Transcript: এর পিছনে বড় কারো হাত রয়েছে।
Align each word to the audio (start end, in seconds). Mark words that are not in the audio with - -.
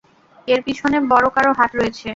এর 0.47 0.59
পিছনে 0.65 0.97
বড় 1.11 1.27
কারো 1.35 1.51
হাত 1.59 1.71
রয়েছে। 1.75 2.07